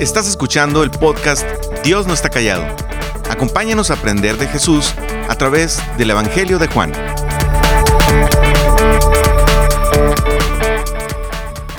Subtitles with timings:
[0.00, 1.46] Estás escuchando el podcast
[1.84, 2.64] Dios no está callado.
[3.28, 4.94] Acompáñanos a aprender de Jesús
[5.28, 6.94] a través del Evangelio de Juan.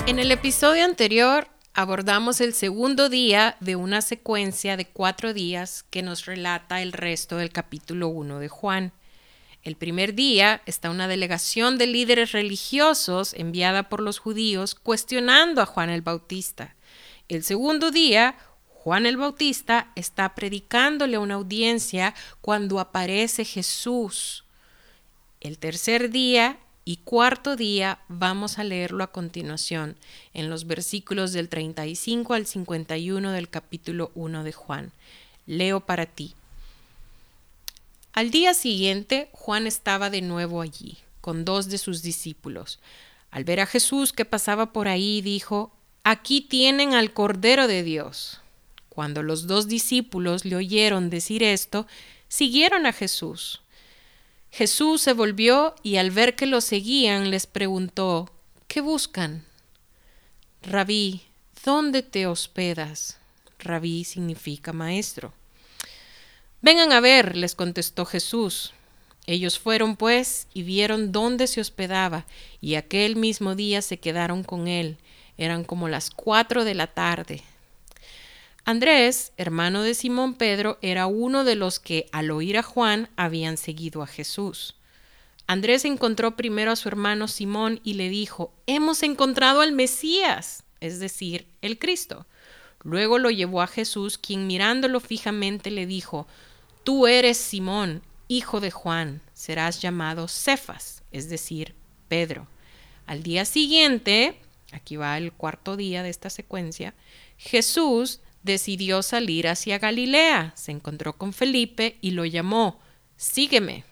[0.06, 6.04] En el episodio anterior abordamos el segundo día de una secuencia de cuatro días que
[6.04, 8.94] nos relata el resto del capítulo 1 de Juan.
[9.64, 15.66] El primer día está una delegación de líderes religiosos enviada por los judíos cuestionando a
[15.66, 16.76] Juan el Bautista.
[17.32, 18.36] El segundo día,
[18.68, 24.44] Juan el Bautista está predicándole a una audiencia cuando aparece Jesús.
[25.40, 29.96] El tercer día y cuarto día vamos a leerlo a continuación
[30.34, 34.92] en los versículos del 35 al 51 del capítulo 1 de Juan.
[35.46, 36.36] Leo para ti.
[38.12, 42.82] Al día siguiente, Juan estaba de nuevo allí, con dos de sus discípulos.
[43.30, 45.72] Al ver a Jesús que pasaba por ahí, dijo,
[46.04, 48.42] Aquí tienen al Cordero de Dios.
[48.90, 51.86] Cuando los dos discípulos le oyeron decir esto,
[52.28, 53.62] siguieron a Jesús.
[54.50, 58.30] Jesús se volvió y al ver que lo seguían les preguntó,
[58.68, 59.46] ¿qué buscan?
[60.64, 61.22] Rabí,
[61.64, 63.18] ¿dónde te hospedas?
[63.60, 65.34] Rabí significa maestro.
[66.62, 68.74] Vengan a ver, les contestó Jesús.
[69.28, 72.26] Ellos fueron, pues, y vieron dónde se hospedaba,
[72.60, 74.98] y aquel mismo día se quedaron con él.
[75.42, 77.42] Eran como las cuatro de la tarde.
[78.64, 83.58] Andrés, hermano de Simón Pedro, era uno de los que, al oír a Juan, habían
[83.58, 84.76] seguido a Jesús.
[85.48, 91.00] Andrés encontró primero a su hermano Simón y le dijo, Hemos encontrado al Mesías, es
[91.00, 92.28] decir, el Cristo.
[92.84, 96.28] Luego lo llevó a Jesús, quien mirándolo fijamente le dijo,
[96.84, 101.74] Tú eres Simón, hijo de Juan, serás llamado Cefas, es decir,
[102.10, 102.46] Pedro.
[103.08, 104.38] Al día siguiente,
[104.72, 106.94] aquí va el cuarto día de esta secuencia,
[107.38, 112.80] Jesús decidió salir hacia Galilea, se encontró con Felipe y lo llamó,
[113.18, 113.84] Sígueme.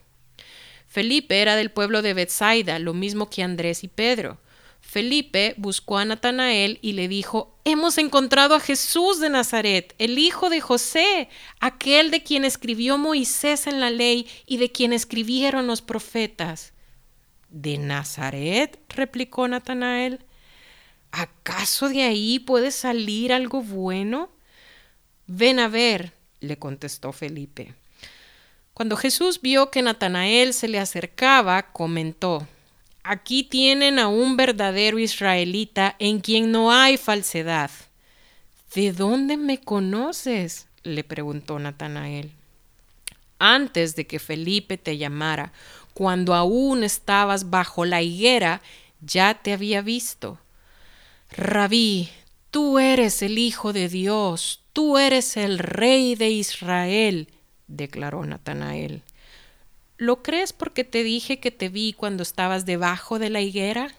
[0.87, 4.39] Felipe era del pueblo de Bethsaida, lo mismo que Andrés y Pedro.
[4.81, 10.49] Felipe buscó a Natanael y le dijo, Hemos encontrado a Jesús de Nazaret, el hijo
[10.49, 15.83] de José, aquel de quien escribió Moisés en la ley y de quien escribieron los
[15.83, 16.73] profetas.
[17.49, 18.79] ¿De Nazaret?
[18.89, 20.25] replicó Natanael.
[21.11, 24.29] ¿Acaso de ahí puede salir algo bueno?
[25.27, 27.73] Ven a ver, le contestó Felipe.
[28.73, 32.47] Cuando Jesús vio que Natanael se le acercaba, comentó,
[33.03, 37.71] Aquí tienen a un verdadero israelita en quien no hay falsedad.
[38.75, 40.67] ¿De dónde me conoces?
[40.83, 42.31] le preguntó Natanael.
[43.39, 45.53] Antes de que Felipe te llamara,
[45.93, 48.61] cuando aún estabas bajo la higuera,
[49.01, 50.37] ya te había visto.
[51.31, 52.09] Rabí,
[52.51, 57.27] tú eres el Hijo de Dios, tú eres el Rey de Israel,
[57.67, 59.03] declaró Natanael.
[59.97, 63.93] ¿Lo crees porque te dije que te vi cuando estabas debajo de la higuera?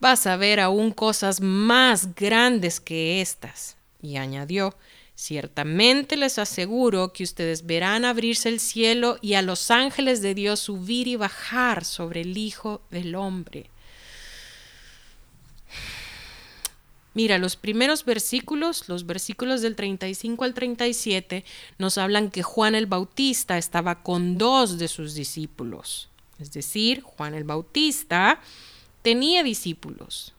[0.00, 3.76] Vas a ver aún cosas más grandes que estas.
[4.02, 4.74] Y añadió,
[5.16, 10.60] Ciertamente les aseguro que ustedes verán abrirse el cielo y a los ángeles de Dios
[10.60, 13.70] subir y bajar sobre el Hijo del Hombre.
[17.16, 21.46] Mira, los primeros versículos, los versículos del 35 al 37,
[21.78, 26.10] nos hablan que Juan el Bautista estaba con dos de sus discípulos.
[26.38, 28.38] Es decir, Juan el Bautista
[29.00, 30.34] tenía discípulos,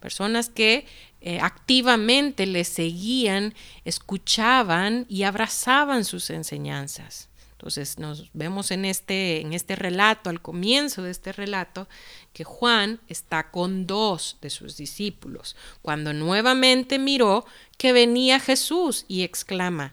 [0.00, 0.84] personas que
[1.22, 3.54] eh, activamente le seguían,
[3.86, 7.27] escuchaban y abrazaban sus enseñanzas.
[7.58, 11.88] Entonces nos vemos en este, en este relato, al comienzo de este relato,
[12.32, 17.44] que Juan está con dos de sus discípulos, cuando nuevamente miró
[17.76, 19.92] que venía Jesús y exclama,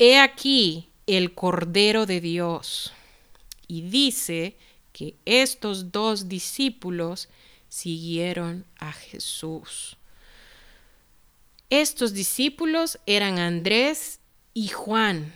[0.00, 2.92] He aquí el Cordero de Dios.
[3.68, 4.56] Y dice
[4.92, 7.28] que estos dos discípulos
[7.68, 9.96] siguieron a Jesús.
[11.70, 14.18] Estos discípulos eran Andrés
[14.54, 15.32] y Juan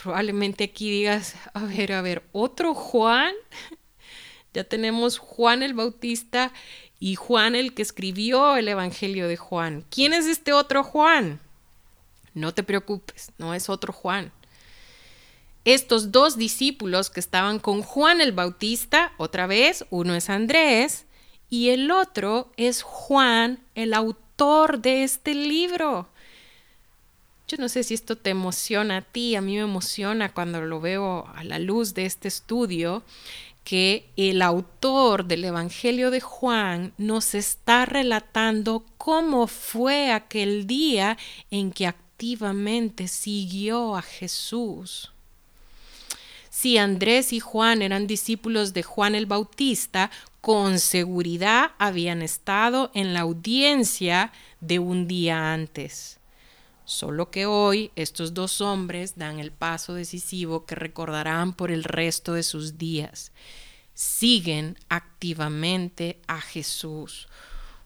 [0.00, 3.34] probablemente aquí digas, a ver, a ver, otro Juan.
[4.54, 6.52] ya tenemos Juan el Bautista
[6.98, 9.84] y Juan el que escribió el Evangelio de Juan.
[9.90, 11.40] ¿Quién es este otro Juan?
[12.34, 14.32] No te preocupes, no es otro Juan.
[15.64, 21.06] Estos dos discípulos que estaban con Juan el Bautista, otra vez, uno es Andrés
[21.50, 26.08] y el otro es Juan, el autor de este libro.
[27.48, 30.80] Yo no sé si esto te emociona a ti, a mí me emociona cuando lo
[30.80, 33.04] veo a la luz de este estudio,
[33.62, 41.18] que el autor del Evangelio de Juan nos está relatando cómo fue aquel día
[41.50, 45.12] en que activamente siguió a Jesús.
[46.48, 50.10] Si Andrés y Juan eran discípulos de Juan el Bautista,
[50.40, 56.15] con seguridad habían estado en la audiencia de un día antes.
[56.86, 62.34] Solo que hoy estos dos hombres dan el paso decisivo que recordarán por el resto
[62.34, 63.32] de sus días.
[63.92, 67.26] Siguen activamente a Jesús.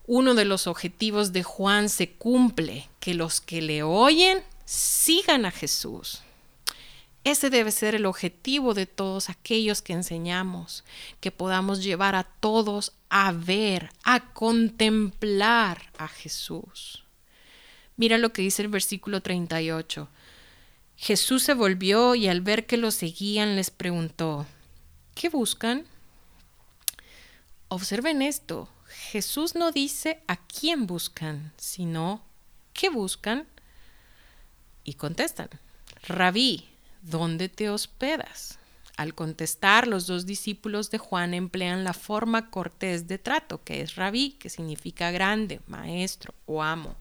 [0.06, 5.50] Uno de los objetivos de Juan se cumple, que los que le oyen sigan a
[5.50, 6.20] Jesús.
[7.24, 10.84] Ese debe ser el objetivo de todos aquellos que enseñamos,
[11.20, 17.04] que podamos llevar a todos a ver, a contemplar a Jesús.
[17.96, 20.08] Mira lo que dice el versículo 38.
[20.96, 24.46] Jesús se volvió y al ver que lo seguían les preguntó,
[25.14, 25.86] ¿qué buscan?
[27.68, 32.22] Observen esto, Jesús no dice a quién buscan, sino
[32.72, 33.46] ¿qué buscan?
[34.84, 35.48] Y contestan,
[36.02, 36.68] Rabí,
[37.02, 38.58] ¿dónde te hospedas?
[38.96, 43.94] Al contestar, los dos discípulos de Juan emplean la forma cortés de trato, que es
[43.94, 46.96] rabí, que significa grande, maestro o amo.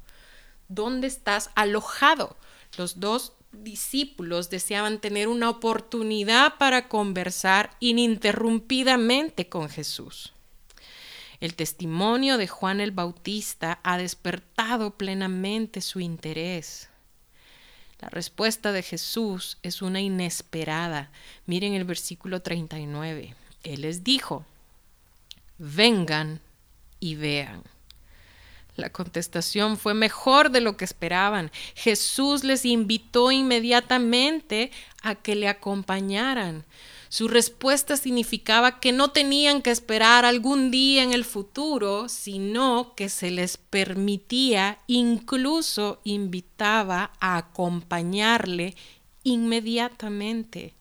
[0.69, 2.37] ¿Dónde estás alojado?
[2.77, 10.33] Los dos discípulos deseaban tener una oportunidad para conversar ininterrumpidamente con Jesús.
[11.39, 16.89] El testimonio de Juan el Bautista ha despertado plenamente su interés.
[17.99, 21.11] La respuesta de Jesús es una inesperada.
[21.45, 23.35] Miren el versículo 39.
[23.63, 24.45] Él les dijo,
[25.57, 26.41] vengan
[26.99, 27.63] y vean.
[28.79, 31.51] La contestación fue mejor de lo que esperaban.
[31.75, 34.71] Jesús les invitó inmediatamente
[35.03, 36.65] a que le acompañaran.
[37.09, 43.09] Su respuesta significaba que no tenían que esperar algún día en el futuro, sino que
[43.09, 48.75] se les permitía, incluso invitaba a acompañarle
[49.23, 50.75] inmediatamente.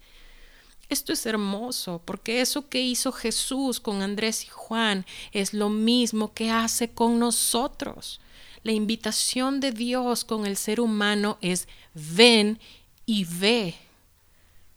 [0.89, 6.33] Esto es hermoso porque eso que hizo Jesús con Andrés y Juan es lo mismo
[6.33, 8.21] que hace con nosotros.
[8.63, 12.59] La invitación de Dios con el ser humano es ven
[13.05, 13.75] y ve.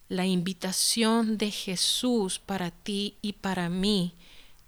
[0.08, 4.14] La invitación de Jesús para ti y para mí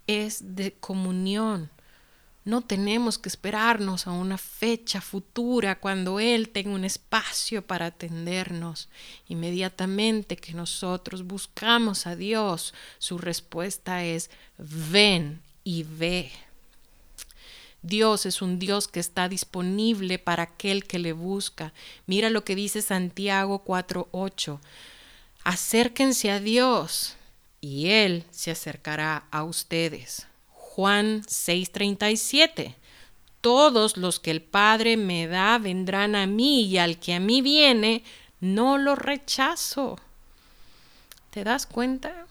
[0.06, 1.70] es de comunión,
[2.44, 8.88] no tenemos que esperarnos a una fecha futura cuando Él tenga un espacio para atendernos.
[9.28, 16.30] Inmediatamente que nosotros buscamos a Dios, su respuesta es ven y ve.
[17.80, 21.72] Dios es un Dios que está disponible para aquel que le busca.
[22.06, 24.60] Mira lo que dice Santiago 4:8.
[25.44, 27.16] Acérquense a Dios
[27.60, 30.26] y Él se acercará a ustedes.
[30.74, 32.74] Juan 6:37.
[33.40, 37.42] Todos los que el Padre me da vendrán a mí y al que a mí
[37.42, 38.02] viene,
[38.40, 40.00] no lo rechazo.
[41.30, 42.26] ¿Te das cuenta?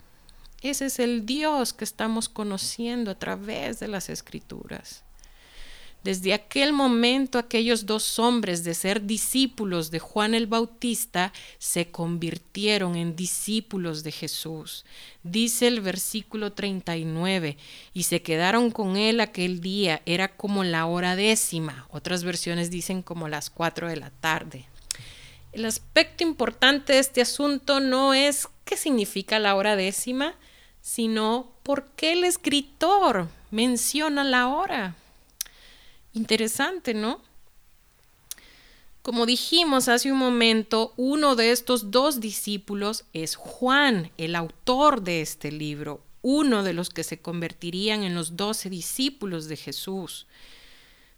[0.62, 5.04] Ese es el Dios que estamos conociendo a través de las escrituras.
[6.04, 12.98] Desde aquel momento aquellos dos hombres de ser discípulos de Juan el Bautista se convirtieron
[12.98, 14.84] en discípulos de Jesús.
[15.24, 17.56] Dice el versículo 39,
[17.94, 23.01] y se quedaron con él aquel día, era como la hora décima, otras versiones dicen
[23.01, 24.66] como las cuatro de la tarde.
[25.54, 30.36] El aspecto importante de este asunto no es qué significa la hora décima,
[30.82, 34.98] sino por qué el escritor menciona la hora.
[36.13, 37.22] Interesante, ¿no?
[39.01, 45.22] Como dijimos hace un momento, uno de estos dos discípulos es Juan, el autor de
[45.22, 50.25] este libro, uno de los que se convertirían en los doce discípulos de Jesús.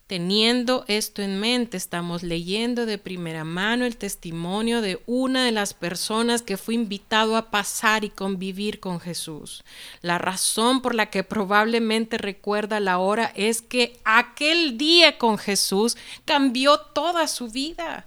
[0.07, 5.73] Teniendo esto en mente, estamos leyendo de primera mano el testimonio de una de las
[5.73, 9.63] personas que fue invitado a pasar y convivir con Jesús.
[10.01, 15.97] La razón por la que probablemente recuerda la hora es que aquel día con Jesús
[16.23, 18.05] cambió toda su vida.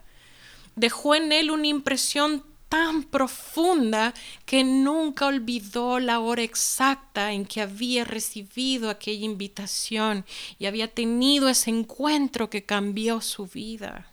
[0.77, 7.61] Dejó en él una impresión tan profunda que nunca olvidó la hora exacta en que
[7.61, 10.25] había recibido aquella invitación
[10.59, 14.11] y había tenido ese encuentro que cambió su vida.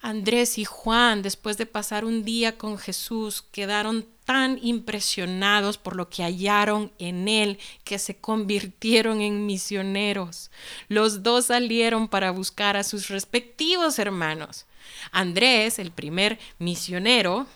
[0.00, 6.10] Andrés y Juan, después de pasar un día con Jesús, quedaron tan impresionados por lo
[6.10, 10.50] que hallaron en él que se convirtieron en misioneros.
[10.88, 14.66] Los dos salieron para buscar a sus respectivos hermanos.
[15.12, 17.46] Andrés, el primer misionero,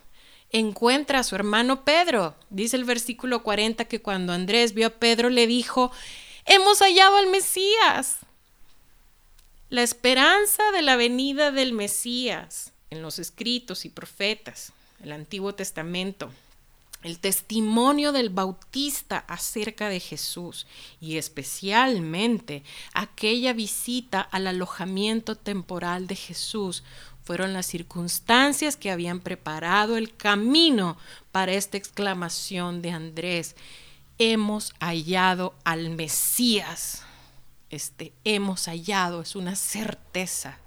[0.50, 2.34] encuentra a su hermano Pedro.
[2.50, 5.92] Dice el versículo 40 que cuando Andrés vio a Pedro le dijo,
[6.46, 8.18] hemos hallado al Mesías.
[9.70, 16.30] La esperanza de la venida del Mesías en los escritos y profetas, el Antiguo Testamento,
[17.02, 20.66] el testimonio del Bautista acerca de Jesús
[21.00, 26.82] y especialmente aquella visita al alojamiento temporal de Jesús
[27.28, 30.96] fueron las circunstancias que habían preparado el camino
[31.30, 33.54] para esta exclamación de Andrés.
[34.16, 37.02] Hemos hallado al Mesías.
[37.68, 40.58] Este hemos hallado es una certeza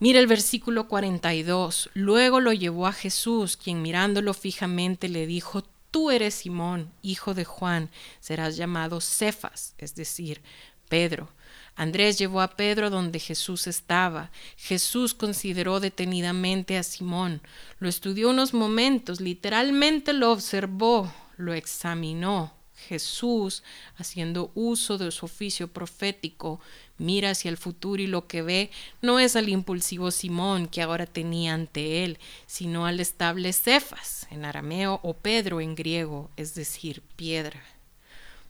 [0.00, 1.90] Mira el versículo 42.
[1.92, 7.44] Luego lo llevó a Jesús, quien mirándolo fijamente le dijo, Tú eres Simón, hijo de
[7.44, 7.90] Juan,
[8.20, 10.40] serás llamado Cefas, es decir,
[10.88, 11.28] Pedro.
[11.74, 14.30] Andrés llevó a Pedro donde Jesús estaba.
[14.56, 17.40] Jesús consideró detenidamente a Simón,
[17.78, 22.52] lo estudió unos momentos, literalmente lo observó, lo examinó.
[22.88, 23.62] Jesús,
[23.96, 26.60] haciendo uso de su oficio profético,
[26.98, 31.06] mira hacia el futuro y lo que ve no es al impulsivo Simón que ahora
[31.06, 37.02] tenía ante él, sino al estable Cefas, en arameo, o Pedro en griego, es decir,
[37.16, 37.62] piedra.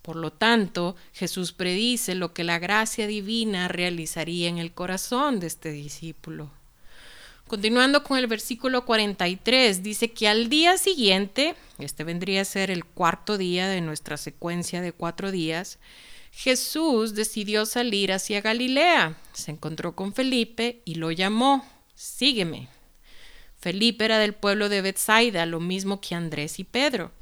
[0.03, 5.47] Por lo tanto, Jesús predice lo que la gracia divina realizaría en el corazón de
[5.47, 6.51] este discípulo.
[7.47, 12.85] Continuando con el versículo 43, dice que al día siguiente, este vendría a ser el
[12.85, 15.79] cuarto día de nuestra secuencia de cuatro días,
[16.33, 19.17] Jesús decidió salir hacia Galilea.
[19.35, 22.69] Se encontró con Felipe y lo llamó, sígueme.
[23.61, 27.13] Felipe era del pueblo de Bethsaida, lo mismo que Andrés y Pedro.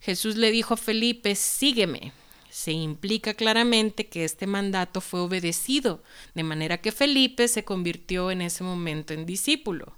[0.00, 2.12] Jesús le dijo a Felipe, sígueme
[2.50, 6.02] se implica claramente que este mandato fue obedecido,
[6.34, 9.96] de manera que Felipe se convirtió en ese momento en discípulo.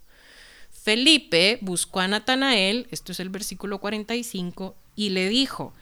[0.70, 5.72] Felipe buscó a Natanael, esto es el versículo 45, y le dijo,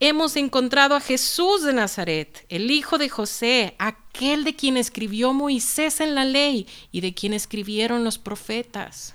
[0.00, 6.00] Hemos encontrado a Jesús de Nazaret, el hijo de José, aquel de quien escribió Moisés
[6.00, 9.14] en la ley y de quien escribieron los profetas.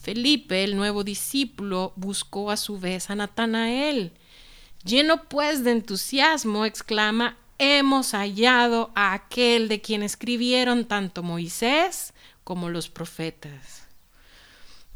[0.00, 4.12] Felipe, el nuevo discípulo, buscó a su vez a Natanael
[4.88, 12.70] Lleno pues de entusiasmo, exclama, hemos hallado a aquel de quien escribieron tanto Moisés como
[12.70, 13.86] los profetas.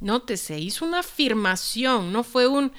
[0.01, 2.73] Nótese, hizo una afirmación, no fue un,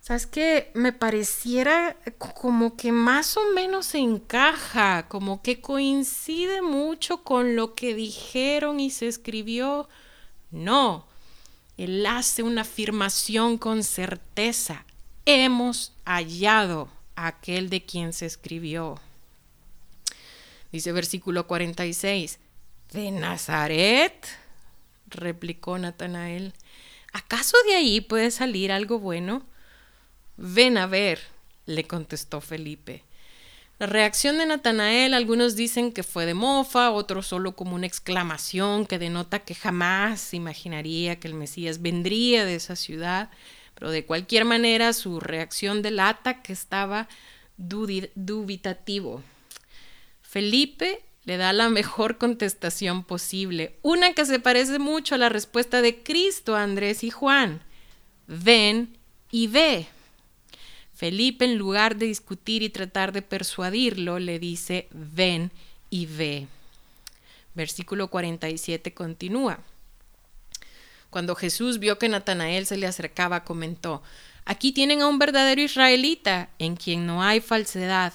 [0.00, 0.72] ¿sabes qué?
[0.74, 7.76] Me pareciera como que más o menos se encaja, como que coincide mucho con lo
[7.76, 9.88] que dijeron y se escribió.
[10.50, 11.06] No,
[11.76, 14.84] él hace una afirmación con certeza
[15.26, 19.00] hemos hallado a aquel de quien se escribió.
[20.72, 22.38] Dice versículo 46,
[22.92, 24.26] ¿de Nazaret?
[25.06, 26.54] replicó Natanael.
[27.12, 29.44] ¿Acaso de ahí puede salir algo bueno?
[30.36, 31.20] Ven a ver,
[31.66, 33.04] le contestó Felipe.
[33.80, 38.84] La reacción de Natanael, algunos dicen que fue de mofa, otros solo como una exclamación
[38.84, 43.30] que denota que jamás imaginaría que el Mesías vendría de esa ciudad.
[43.80, 47.08] Pero de cualquier manera su reacción delata que estaba
[47.56, 49.22] dubitativo.
[50.20, 55.80] Felipe le da la mejor contestación posible, una que se parece mucho a la respuesta
[55.80, 57.62] de Cristo a Andrés y Juan.
[58.26, 58.96] Ven
[59.30, 59.86] y ve.
[60.94, 65.50] Felipe, en lugar de discutir y tratar de persuadirlo, le dice, ven
[65.88, 66.48] y ve.
[67.54, 69.60] Versículo 47 continúa.
[71.10, 74.02] Cuando Jesús vio que Natanael se le acercaba, comentó,
[74.44, 78.12] Aquí tienen a un verdadero israelita, en quien no hay falsedad.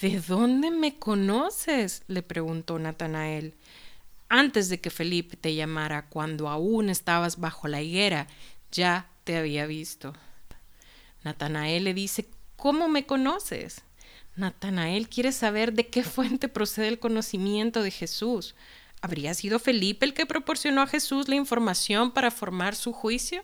[0.00, 2.02] ¿De dónde me conoces?
[2.08, 3.54] le preguntó Natanael.
[4.28, 8.26] Antes de que Felipe te llamara, cuando aún estabas bajo la higuera,
[8.72, 10.14] ya te había visto.
[11.22, 13.82] Natanael le dice, ¿cómo me conoces?
[14.36, 18.54] Natanael quiere saber de qué fuente procede el conocimiento de Jesús.
[19.02, 23.42] ¿Habría sido Felipe el que proporcionó a Jesús la información para formar su juicio?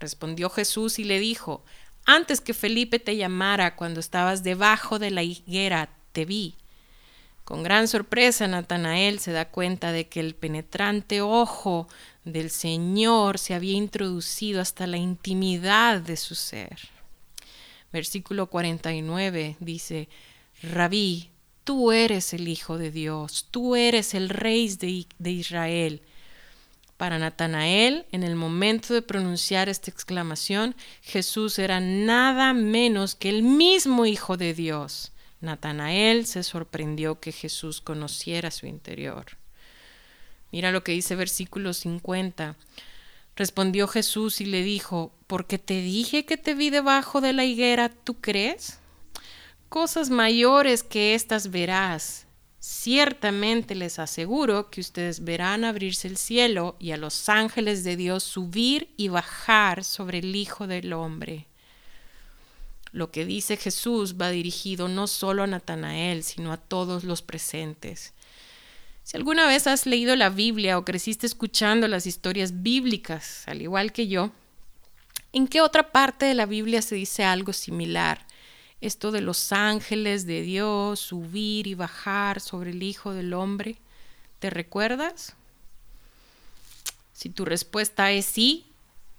[0.00, 1.64] Respondió Jesús y le dijo,
[2.06, 6.54] antes que Felipe te llamara cuando estabas debajo de la higuera, te vi.
[7.44, 11.88] Con gran sorpresa, Natanael se da cuenta de que el penetrante ojo
[12.24, 16.78] del Señor se había introducido hasta la intimidad de su ser.
[17.92, 20.08] Versículo 49 dice,
[20.62, 21.30] Rabí,
[21.64, 26.02] tú eres el Hijo de Dios, tú eres el Rey de, de Israel.
[26.96, 33.42] Para Natanael, en el momento de pronunciar esta exclamación, Jesús era nada menos que el
[33.42, 35.10] mismo Hijo de Dios.
[35.40, 39.26] Natanael se sorprendió que Jesús conociera su interior.
[40.52, 42.56] Mira lo que dice versículo 50.
[43.36, 47.88] Respondió Jesús y le dijo, porque te dije que te vi debajo de la higuera,
[47.88, 48.78] ¿tú crees?
[49.74, 52.28] Cosas mayores que estas verás.
[52.60, 58.22] Ciertamente les aseguro que ustedes verán abrirse el cielo y a los ángeles de Dios
[58.22, 61.48] subir y bajar sobre el Hijo del Hombre.
[62.92, 68.12] Lo que dice Jesús va dirigido no solo a Natanael, sino a todos los presentes.
[69.02, 73.90] Si alguna vez has leído la Biblia o creciste escuchando las historias bíblicas, al igual
[73.90, 74.30] que yo,
[75.32, 78.24] ¿en qué otra parte de la Biblia se dice algo similar?
[78.84, 83.78] Esto de los ángeles de Dios subir y bajar sobre el Hijo del Hombre.
[84.40, 85.32] ¿Te recuerdas?
[87.14, 88.66] Si tu respuesta es sí,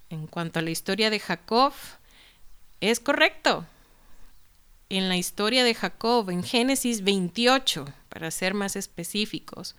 [0.08, 1.72] en cuanto a la historia de Jacob,
[2.80, 3.66] es correcto
[4.88, 9.74] en la historia de Jacob, en Génesis 28, para ser más específicos,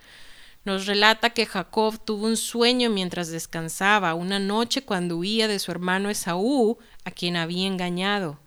[0.66, 5.70] nos relata que Jacob tuvo un sueño mientras descansaba una noche cuando huía de su
[5.70, 6.76] hermano Esaú,
[7.06, 8.38] a quien había engañado.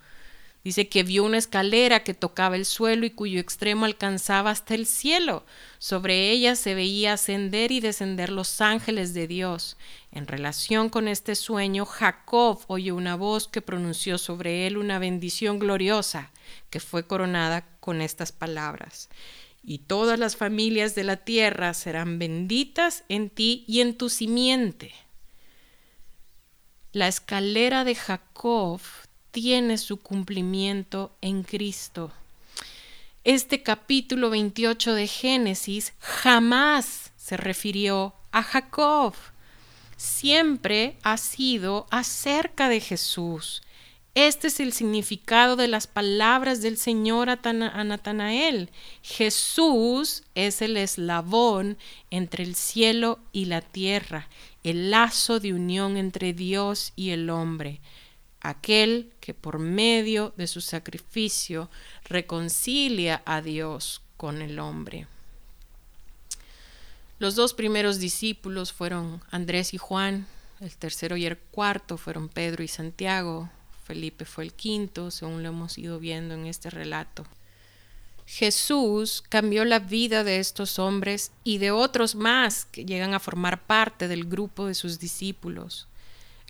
[0.64, 4.86] Dice que vio una escalera que tocaba el suelo y cuyo extremo alcanzaba hasta el
[4.86, 5.44] cielo.
[5.80, 9.76] Sobre ella se veía ascender y descender los ángeles de Dios.
[10.12, 15.58] En relación con este sueño, Jacob oyó una voz que pronunció sobre él una bendición
[15.58, 16.32] gloriosa,
[16.70, 19.10] que fue coronada con estas palabras.
[19.64, 24.94] Y todas las familias de la tierra serán benditas en ti y en tu simiente.
[26.92, 28.82] La escalera de Jacob
[29.32, 32.12] tiene su cumplimiento en Cristo.
[33.24, 39.14] Este capítulo 28 de Génesis jamás se refirió a Jacob.
[39.96, 43.62] Siempre ha sido acerca de Jesús.
[44.16, 48.70] Este es el significado de las palabras del Señor a, Natanael.
[49.02, 51.78] Jesús es el eslabón
[52.10, 54.28] entre el cielo y la tierra,
[54.64, 57.80] el lazo de unión entre Dios y el hombre
[58.42, 61.70] aquel que por medio de su sacrificio
[62.06, 65.08] reconcilia a Dios con el hombre.
[67.20, 70.26] Los dos primeros discípulos fueron Andrés y Juan,
[70.60, 73.50] el tercero y el cuarto fueron Pedro y Santiago,
[73.86, 77.26] Felipe fue el quinto, según lo hemos ido viendo en este relato.
[78.26, 83.62] Jesús cambió la vida de estos hombres y de otros más que llegan a formar
[83.64, 85.88] parte del grupo de sus discípulos.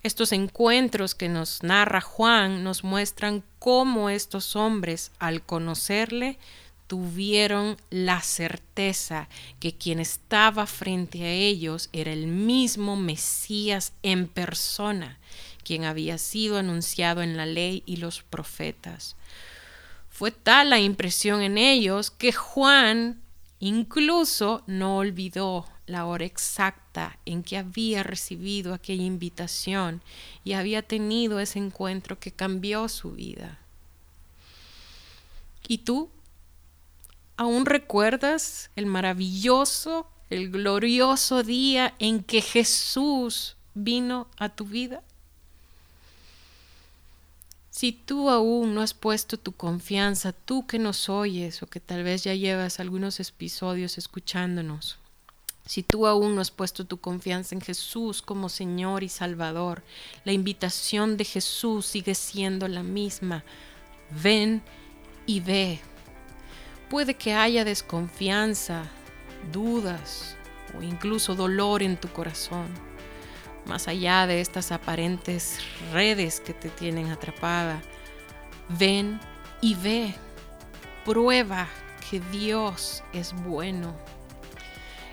[0.04, 6.40] Estos encuentros que nos narra Juan nos muestran cómo estos hombres, al conocerle,
[6.88, 15.20] tuvieron la certeza que quien estaba frente a ellos era el mismo Mesías en persona,
[15.64, 19.16] quien había sido anunciado en la ley y los profetas.
[20.10, 23.22] Fue tal la impresión en ellos que Juan
[23.60, 30.02] incluso no olvidó la hora exacta en que había recibido aquella invitación
[30.44, 33.60] y había tenido ese encuentro que cambió su vida.
[35.68, 36.10] ¿Y tú?
[37.38, 45.02] ¿Aún recuerdas el maravilloso, el glorioso día en que Jesús vino a tu vida?
[47.70, 52.04] Si tú aún no has puesto tu confianza, tú que nos oyes o que tal
[52.04, 55.00] vez ya llevas algunos episodios escuchándonos,
[55.72, 59.84] si tú aún no has puesto tu confianza en Jesús como Señor y Salvador,
[60.26, 63.46] la invitación de Jesús sigue siendo la misma.
[64.22, 64.62] Ven
[65.26, 65.80] y ve.
[66.90, 68.84] Puede que haya desconfianza,
[69.54, 70.36] dudas
[70.78, 72.68] o incluso dolor en tu corazón,
[73.66, 75.60] más allá de estas aparentes
[75.94, 77.82] redes que te tienen atrapada.
[78.78, 79.22] Ven
[79.62, 80.14] y ve.
[81.06, 81.70] Prueba
[82.10, 83.96] que Dios es bueno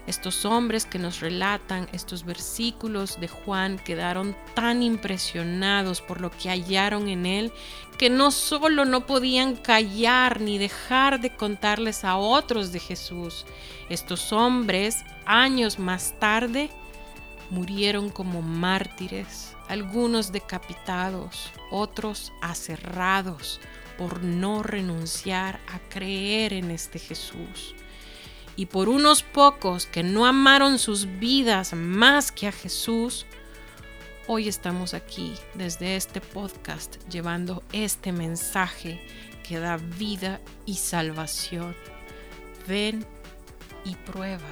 [0.09, 6.49] estos hombres que nos relatan estos versículos de Juan quedaron tan impresionados por lo que
[6.49, 7.53] hallaron en él
[7.99, 13.45] que no solo no podían callar ni dejar de contarles a otros de Jesús.
[13.91, 16.71] Estos hombres, años más tarde,
[17.51, 23.61] murieron como mártires, algunos decapitados, otros aserrados
[23.99, 27.75] por no renunciar a creer en este Jesús
[28.59, 33.25] y por unos pocos que no amaron sus vidas más que a Jesús,
[34.27, 39.01] hoy estamos aquí desde este podcast llevando este mensaje
[39.47, 41.77] que da vida y salvación.
[42.67, 43.07] Ven
[43.85, 44.43] y prueba.